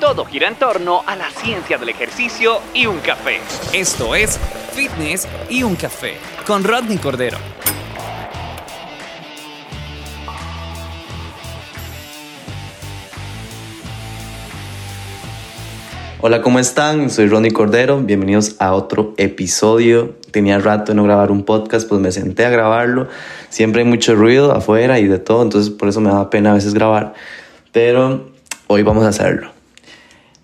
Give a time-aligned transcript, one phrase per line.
[0.00, 3.38] Todo gira en torno a la ciencia del ejercicio y un café.
[3.72, 4.40] Esto es
[4.72, 7.38] Fitness y un café con Rodney Cordero.
[16.20, 17.08] Hola, ¿cómo están?
[17.08, 18.00] Soy Ronnie Cordero.
[18.00, 20.16] Bienvenidos a otro episodio.
[20.32, 23.06] Tenía rato de no grabar un podcast, pues me senté a grabarlo.
[23.48, 26.54] Siempre hay mucho ruido afuera y de todo, entonces por eso me da pena a
[26.54, 27.14] veces grabar.
[27.70, 28.32] Pero
[28.66, 29.53] hoy vamos a hacerlo.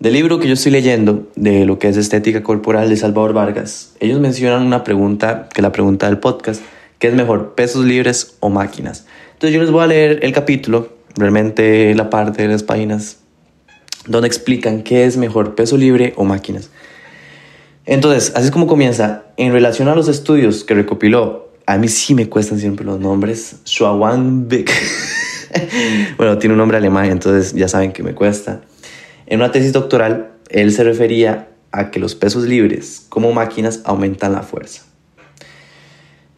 [0.01, 3.93] Del libro que yo estoy leyendo, de lo que es estética corporal de Salvador Vargas,
[3.99, 6.63] ellos mencionan una pregunta, que es la pregunta del podcast,
[6.97, 9.05] ¿qué es mejor, pesos libres o máquinas?
[9.33, 13.17] Entonces yo les voy a leer el capítulo, realmente la parte de las páginas,
[14.07, 16.71] donde explican qué es mejor, peso libre o máquinas.
[17.85, 19.25] Entonces, así es como comienza.
[19.37, 23.57] En relación a los estudios que recopiló, a mí sí me cuestan siempre los nombres.
[23.67, 24.71] Schwanbeck.
[26.17, 28.61] bueno, tiene un nombre alemán, entonces ya saben que me cuesta.
[29.31, 34.33] En una tesis doctoral, él se refería a que los pesos libres como máquinas aumentan
[34.33, 34.83] la fuerza.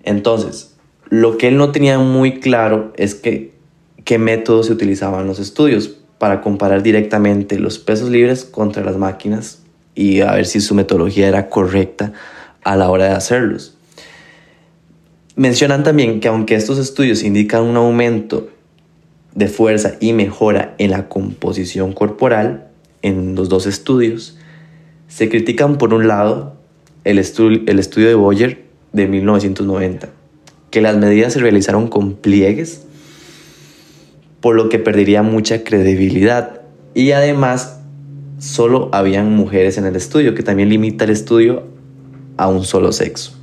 [0.03, 0.75] Entonces,
[1.09, 3.55] lo que él no tenía muy claro es que
[4.03, 8.97] qué métodos se utilizaban en los estudios para comparar directamente los pesos libres contra las
[8.97, 9.63] máquinas
[9.95, 12.13] y a ver si su metodología era correcta
[12.63, 13.75] a la hora de hacerlos.
[15.35, 18.49] Mencionan también que aunque estos estudios indican un aumento
[19.33, 22.69] de fuerza y mejora en la composición corporal,
[23.03, 24.37] en los dos estudios.
[25.07, 26.57] Se critican por un lado
[27.03, 30.09] el, estudio de Boyer de 1990,
[30.71, 32.85] que las medidas se realizaron con pliegues,
[34.41, 36.61] por lo que perdería mucha credibilidad.
[36.95, 37.79] Y además,
[38.39, 41.63] solo habían mujeres en el estudio, que también limita el estudio
[42.37, 43.37] a un solo sexo.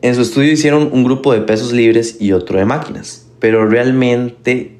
[0.00, 4.77] En su estudio hicieron un grupo de pesos libres y otro de máquinas, pero realmente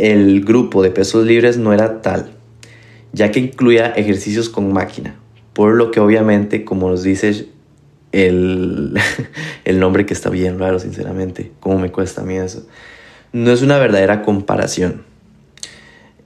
[0.00, 2.30] el grupo de pesos libres no era tal,
[3.12, 5.16] ya que incluía ejercicios con máquina,
[5.52, 7.46] por lo que obviamente, como nos dice
[8.12, 8.98] el,
[9.64, 12.66] el nombre que está bien raro, sinceramente, como me cuesta a mí eso,
[13.32, 15.02] no es una verdadera comparación.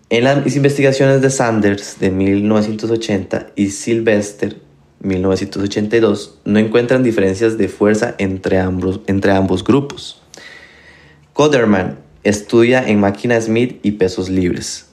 [0.08, 4.56] En las investigaciones de Sanders de 1980 y Sylvester
[5.00, 10.22] 1982 no encuentran diferencias de fuerza entre ambos, entre ambos grupos.
[11.32, 14.86] Coderman Estudia en máquina Smith y pesos libres.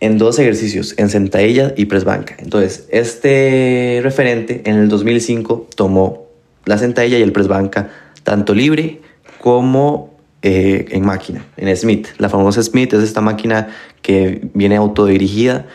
[0.00, 2.36] En dos ejercicios, en sentadilla y press banca.
[2.38, 6.26] Entonces, este referente en el 2005 tomó
[6.66, 7.90] la sentadilla y el press banca
[8.22, 9.00] tanto libre
[9.40, 12.08] como eh, en máquina, en Smith.
[12.18, 13.68] La famosa Smith es esta máquina
[14.02, 15.66] que viene autodirigida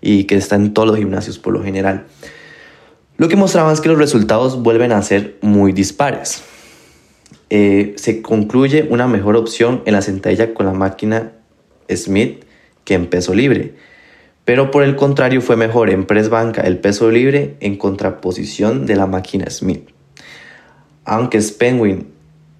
[0.00, 2.04] y que está en todos los gimnasios por lo general.
[3.16, 6.42] Lo que mostraba es que los resultados vuelven a ser muy dispares.
[7.50, 11.32] Eh, se concluye una mejor opción en la sentadilla con la máquina
[11.92, 12.44] Smith
[12.84, 13.74] que en peso libre.
[14.44, 18.96] Pero por el contrario fue mejor en press banca el peso libre en contraposición de
[18.96, 19.88] la máquina Smith.
[21.04, 22.08] Aunque Spenwin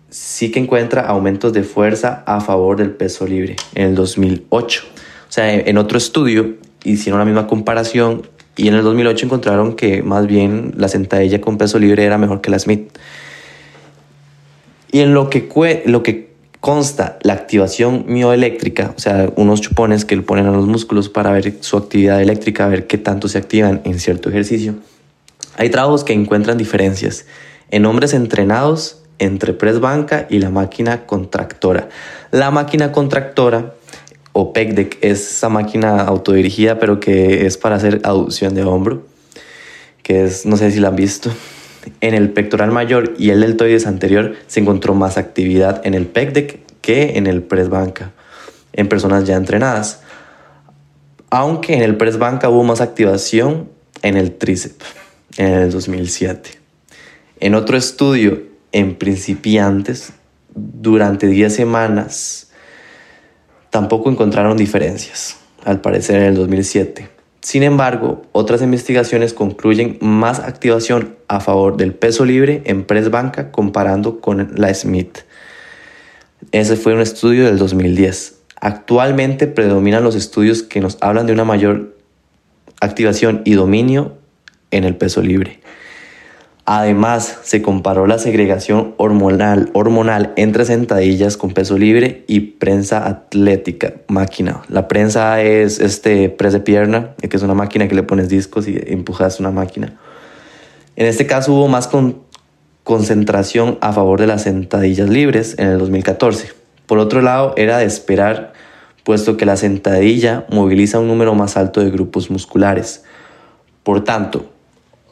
[0.09, 4.83] sí que encuentra aumentos de fuerza a favor del peso libre en el 2008.
[5.28, 8.22] O sea, en otro estudio hicieron la misma comparación
[8.57, 12.41] y en el 2008 encontraron que más bien la sentadilla con peso libre era mejor
[12.41, 12.91] que la Smith.
[14.93, 16.31] Y en lo que, lo que
[16.61, 21.33] consta la activación mioeléctrica, o sea, unos chupones que le ponen a los músculos para
[21.33, 24.75] ver su actividad eléctrica, ver qué tanto se activan en cierto ejercicio,
[25.56, 27.27] hay trabajos que encuentran diferencias
[27.71, 31.89] en hombres entrenados entre press banca y la máquina contractora.
[32.31, 33.75] La máquina contractora
[34.33, 39.07] o PECDEC es esa máquina autodirigida pero que es para hacer aducción de hombro,
[40.03, 41.31] que es, no sé si la han visto,
[42.00, 46.60] en el pectoral mayor y el deltoides anterior se encontró más actividad en el pec
[46.80, 48.12] que en el press banca
[48.72, 50.03] en personas ya entrenadas.
[51.30, 53.68] Aunque en el press banca hubo más activación
[54.03, 54.84] en el tríceps
[55.36, 56.50] en el 2007.
[57.41, 58.42] En otro estudio
[58.72, 60.12] en principiantes,
[60.54, 62.50] durante 10 semanas,
[63.71, 67.20] tampoco encontraron diferencias, al parecer en el 2007.
[67.42, 73.51] Sin embargo, otras investigaciones concluyen más activación a favor del peso libre en press banca
[73.51, 75.21] comparando con la Smith.
[76.53, 78.41] Ese fue un estudio del 2010.
[78.60, 81.97] Actualmente predominan los estudios que nos hablan de una mayor
[82.81, 84.19] activación y dominio
[84.71, 85.60] en el peso libre.
[86.72, 93.95] Además, se comparó la segregación hormonal, hormonal entre sentadillas con peso libre y prensa atlética,
[94.07, 94.63] máquina.
[94.69, 98.69] La prensa es este press de pierna, que es una máquina que le pones discos
[98.69, 99.99] y empujas una máquina.
[100.95, 101.91] En este caso hubo más
[102.84, 106.53] concentración a favor de las sentadillas libres en el 2014.
[106.87, 108.53] Por otro lado, era de esperar,
[109.03, 113.03] puesto que la sentadilla moviliza un número más alto de grupos musculares.
[113.83, 114.49] Por tanto,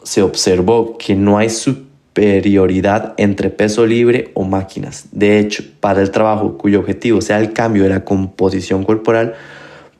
[0.08, 5.04] se observó que no hay superioridad entre peso libre o máquinas.
[5.12, 9.34] De hecho, para el trabajo cuyo objetivo sea el cambio de la composición corporal,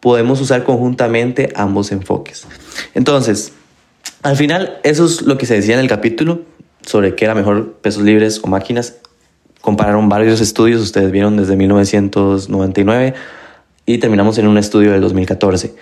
[0.01, 2.47] podemos usar conjuntamente ambos enfoques.
[2.95, 3.53] Entonces,
[4.23, 6.41] al final, eso es lo que se decía en el capítulo
[6.87, 8.95] sobre qué era mejor pesos libres o máquinas.
[9.61, 13.13] Compararon varios estudios, ustedes vieron desde 1999
[13.85, 15.75] y terminamos en un estudio del 2014.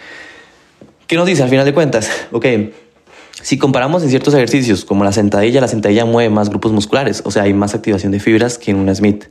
[1.07, 2.11] ¿Qué nos dice al final de cuentas?
[2.33, 2.47] Ok,
[3.43, 7.31] si comparamos en ciertos ejercicios, como la sentadilla, la sentadilla mueve más grupos musculares, o
[7.31, 9.27] sea, hay más activación de fibras que en una Smith.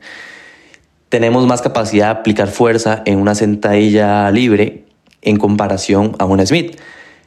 [1.09, 4.85] Tenemos más capacidad de aplicar fuerza en una sentadilla libre
[5.21, 6.77] en comparación a una Smith.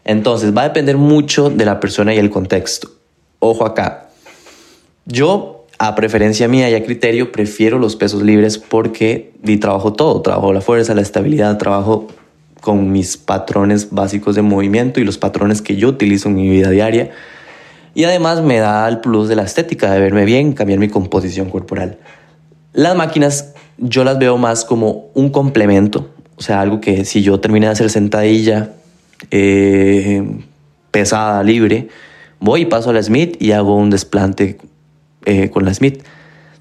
[0.04, 2.90] Entonces, va a depender mucho de la persona y el contexto.
[3.40, 4.10] Ojo acá.
[5.04, 10.22] Yo, a preferencia mía y a criterio, prefiero los pesos libres porque di trabajo todo.
[10.22, 12.08] Trabajo la fuerza, la estabilidad, trabajo
[12.60, 16.70] con mis patrones básicos de movimiento y los patrones que yo utilizo en mi vida
[16.70, 17.10] diaria.
[17.94, 21.50] Y además me da el plus de la estética, de verme bien, cambiar mi composición
[21.50, 21.98] corporal.
[22.72, 27.40] Las máquinas yo las veo más como un complemento, o sea, algo que si yo
[27.40, 28.72] terminé de hacer sentadilla
[29.30, 30.22] eh,
[30.90, 31.88] pesada, libre,
[32.40, 34.58] voy y paso a la Smith y hago un desplante
[35.24, 36.02] eh, con la Smith.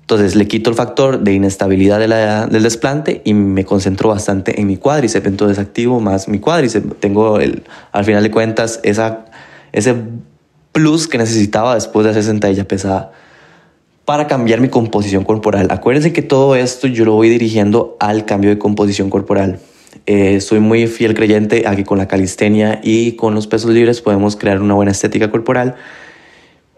[0.08, 2.00] Entonces le quito el factor de inestabilidad
[2.48, 5.28] del desplante y me concentro bastante en mi cuádriceps.
[5.28, 6.98] Entonces activo más mi cuádriceps.
[7.02, 9.26] Tengo el, al final de cuentas esa,
[9.74, 9.96] ese
[10.72, 13.12] plus que necesitaba después de hacer sentadilla pesada
[14.06, 15.68] para cambiar mi composición corporal.
[15.72, 19.60] Acuérdense que todo esto yo lo voy dirigiendo al cambio de composición corporal.
[20.06, 24.00] Eh, soy muy fiel creyente a que con la calistenia y con los pesos libres
[24.00, 25.76] podemos crear una buena estética corporal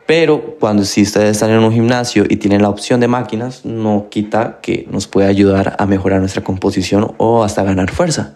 [0.10, 4.08] pero cuando si ustedes están en un gimnasio y tienen la opción de máquinas, no
[4.10, 8.34] quita que nos puede ayudar a mejorar nuestra composición o hasta ganar fuerza.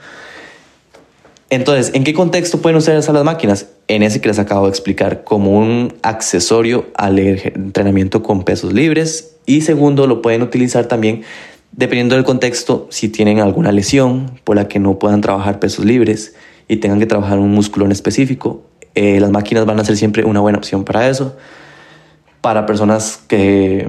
[1.49, 3.69] Entonces, ¿en qué contexto pueden usar esas las máquinas?
[3.87, 9.37] En ese que les acabo de explicar, como un accesorio al entrenamiento con pesos libres.
[9.47, 11.23] Y segundo, lo pueden utilizar también
[11.71, 16.35] dependiendo del contexto, si tienen alguna lesión por la que no puedan trabajar pesos libres
[16.67, 18.61] y tengan que trabajar un músculo en específico,
[18.93, 21.35] eh, las máquinas van a ser siempre una buena opción para eso
[22.43, 23.87] para personas que,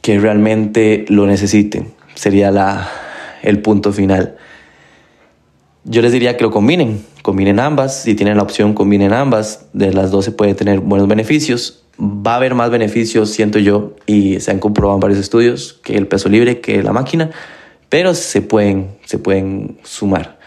[0.00, 1.92] que realmente lo necesiten.
[2.14, 2.88] Sería la,
[3.42, 4.38] el punto final.
[5.84, 9.92] Yo les diría que lo combinen, combinen ambas, si tienen la opción combinen ambas, de
[9.92, 14.40] las dos se puede tener buenos beneficios, va a haber más beneficios, siento yo, y
[14.40, 17.32] se han comprobado en varios estudios, que el peso libre, que la máquina,
[17.90, 20.37] pero se pueden, se pueden sumar.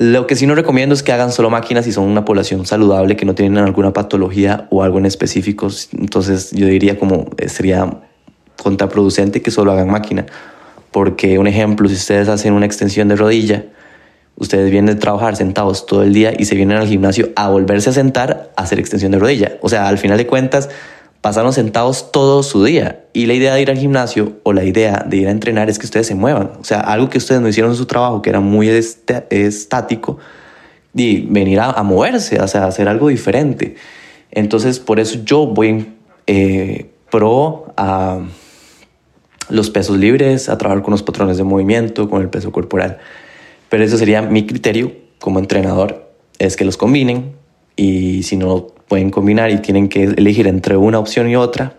[0.00, 3.16] Lo que sí no recomiendo es que hagan solo máquinas si son una población saludable,
[3.16, 5.66] que no tienen alguna patología o algo en específico.
[5.98, 7.98] Entonces yo diría como eh, sería
[8.62, 10.24] contraproducente que solo hagan máquina.
[10.92, 13.64] Porque un ejemplo, si ustedes hacen una extensión de rodilla,
[14.36, 17.90] ustedes vienen de trabajar sentados todo el día y se vienen al gimnasio a volverse
[17.90, 19.58] a sentar a hacer extensión de rodilla.
[19.62, 20.70] O sea, al final de cuentas,
[21.20, 23.04] pasaron sentados todo su día.
[23.12, 25.78] Y la idea de ir al gimnasio o la idea de ir a entrenar es
[25.78, 26.52] que ustedes se muevan.
[26.60, 30.18] O sea, algo que ustedes no hicieron en su trabajo, que era muy estático,
[30.94, 33.76] y venir a, moverse, o sea, hacer algo diferente.
[34.30, 35.94] Entonces, por eso yo voy
[36.26, 38.20] eh, pro a
[39.48, 42.98] los pesos libres, a trabajar con los patrones de movimiento, con el peso corporal.
[43.68, 47.32] Pero eso sería mi criterio como entrenador, es que los combinen
[47.76, 51.74] y si no pueden combinar y tienen que elegir entre una opción y otra,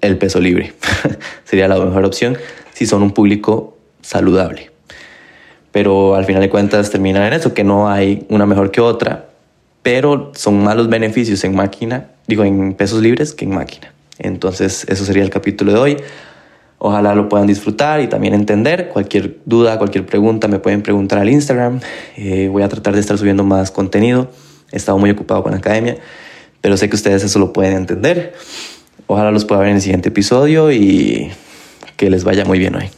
[0.00, 0.72] el peso libre
[1.44, 2.36] sería la mejor opción
[2.72, 4.70] si son un público saludable.
[5.72, 9.26] Pero al final de cuentas termina en eso, que no hay una mejor que otra,
[9.82, 13.92] pero son más los beneficios en máquina, digo en pesos libres que en máquina.
[14.18, 15.96] Entonces eso sería el capítulo de hoy.
[16.78, 18.88] Ojalá lo puedan disfrutar y también entender.
[18.88, 21.80] Cualquier duda, cualquier pregunta me pueden preguntar al Instagram.
[22.16, 24.28] Eh, voy a tratar de estar subiendo más contenido.
[24.72, 25.96] He estado muy ocupado con la academia,
[26.60, 28.34] pero sé que ustedes eso lo pueden entender.
[29.06, 31.30] Ojalá los pueda ver en el siguiente episodio y
[31.96, 32.90] que les vaya muy bien hoy.